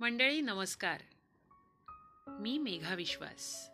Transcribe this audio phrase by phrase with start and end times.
[0.00, 1.02] मंडळी नमस्कार.
[2.28, 3.70] मी मेघा विश्वास.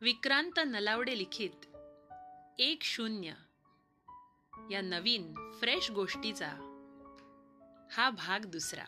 [0.00, 1.76] विक्रांत नलावडे लिखित
[2.58, 3.32] एक शून्य.
[4.70, 6.48] या नवीन फ्रेश गोष्टीचा
[7.92, 8.84] हा भाग दुसरा.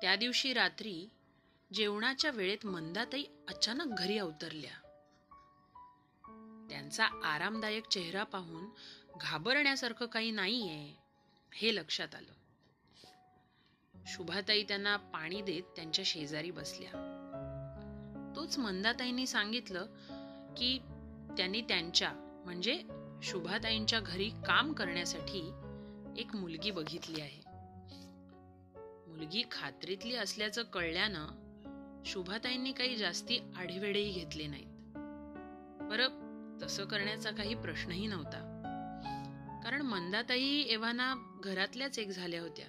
[0.00, 1.08] त्या दिवशी रात्री
[1.72, 4.82] जेवणाच्या वेळेत मंदाताई अचानक घरी अवतरल्या.
[6.70, 8.64] त्यांचा आरामदायक चेहरा पाहून
[9.20, 10.94] घाबरण्यासारखं काही नाहीये
[11.54, 12.32] हे लक्षात आलं.
[14.06, 16.90] शुभाताई त्यांना पाणी देत त्यांच्या शेजारी बसल्या.
[18.36, 19.86] तोच मंदाताईंनी सांगितलं
[20.56, 20.78] की
[21.36, 22.12] त्यांनी त्यांच्या
[22.44, 22.82] म्हणजे
[23.22, 25.52] शुभाताईंच्या घरी काम करण्यासाठी
[26.20, 27.42] एक मुलगी बघितली आहे.
[29.06, 31.26] मुलगी खात्रीतली असल्याचं कळल्यानं
[32.06, 34.66] शुभाताईंनी काही जास्ती आढेवेढेही घेतले नाहीत.
[35.82, 36.26] बरं
[36.62, 38.52] तसं करण्याचा काही प्रश्नही नव्हता.
[39.66, 42.66] कारण मंदाताई एव्हाना घरातल्याच एक झाल्या होत्या.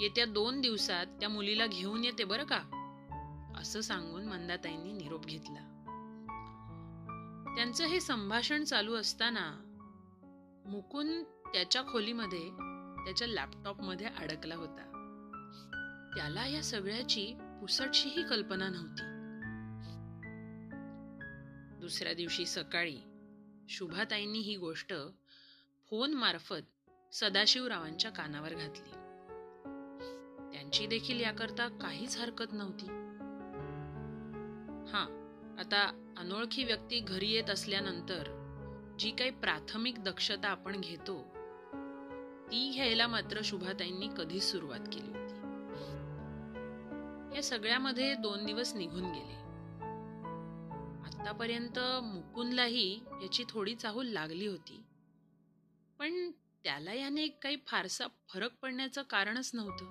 [0.00, 2.60] येत्या दोन दिवसात त्या मुलीला घेऊन येते बरं का?
[3.56, 5.60] असं सांगून मंदाताईंनी निरोप घेतला.
[7.56, 9.52] त्यांचं हे संभाषण चालू असताना
[10.66, 12.50] मुकुंद त्याच्या खोलीमध्ये
[13.04, 14.82] त्याच्या लॅपटॉपमध्ये अडकला होता.
[16.16, 19.02] त्याला या सगळ्याची पुसटशीही कल्पना नव्हती.
[21.80, 22.98] दुसऱ्या दिवशी सकाळी
[23.68, 24.94] शुभाताईंनी ही गोष्ट
[25.90, 26.62] फोन मार्फत
[27.12, 28.90] सदाशिवरावांच्या कानावर घातली.
[30.52, 32.86] त्यांची देखील याकरता काहीच हरकत नव्हती.
[34.90, 35.24] हा
[35.58, 38.34] आता अनोळखी व्यक्ती घरी येत असल्यानंतर
[38.98, 41.22] जी काही प्राथमिक दक्षता आपण घेतो
[42.50, 45.34] ती घ्यायला मात्र शुभाताईंनी कधीच सुरुवात केली होती.
[47.36, 49.47] या सगळ्यामध्ये दोन दिवस निघून गेले.
[51.28, 54.82] आतापर्यंत मुकुंदलाही याची थोडी चाहूल लागली होती.
[55.98, 56.30] पण
[56.64, 59.84] त्याला याने काही फारसा फरक पडण्याचं कारणच नव्हतं.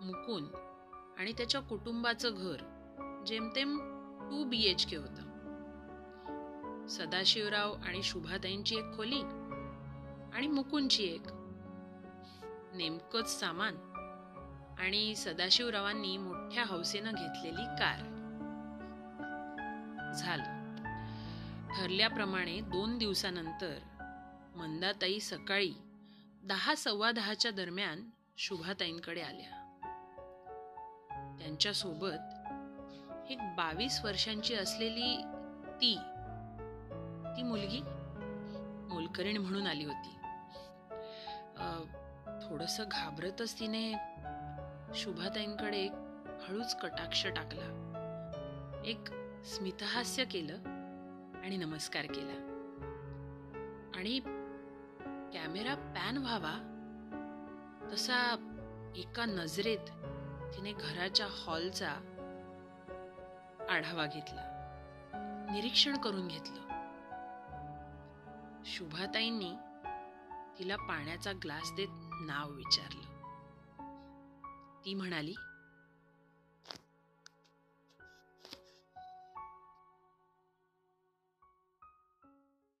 [0.00, 0.46] मुकुंद
[1.18, 2.56] आणि त्याच्या कुटुंबाचं घर
[3.26, 3.78] जेमतेम
[4.30, 5.26] टू बी एच के होतं.
[6.86, 9.20] सदाशिवराव आणि शुभाताईंची एक खोली
[10.32, 11.22] आणि मुकुंदची एक.
[12.74, 13.74] नेमकंच सामान
[14.78, 18.21] आणि सदाशिवरावांनी मोठ्या हौसेनं घेतलेली कार.
[20.12, 20.60] झालं.
[21.74, 23.78] ठरल्याप्रमाणे दोन दिवसानंतर
[24.56, 25.74] मंदाताई सकाळी
[26.42, 28.02] दहा सव्वा दहाच्या दरम्यान
[28.38, 29.58] शुभाताईंकडे आल्या.
[31.38, 35.16] त्यांच्यासोबत एक बावीस वर्षांची असलेली
[35.80, 35.96] ती
[37.36, 37.80] ती मुलगी
[38.94, 40.16] मोलकरीण म्हणून आली होती.
[42.42, 43.92] थोडस घाबरतच तिने
[44.94, 45.88] शुभाताईंकडे
[46.42, 47.68] हळूच कटाक्ष टाकला.
[48.84, 49.08] एक
[49.44, 50.54] स्मितहास्य केलं
[51.44, 52.32] आणि नमस्कार केला.
[53.94, 54.20] आणि
[55.34, 56.68] कॅमेरा पॅन व्हावा
[57.92, 58.16] तसा
[58.96, 59.86] एका नजरेत
[60.54, 61.88] तिने घराच्या हॉलचा
[63.70, 64.68] आढावा घेतला.
[65.52, 66.68] निरीक्षण करून घेतलं.
[68.64, 69.52] शुभाताईंनी
[70.58, 71.88] तिला पाण्याचा ग्लास देत
[72.20, 73.12] नाव विचारलं.
[74.84, 75.34] ती म्हणाली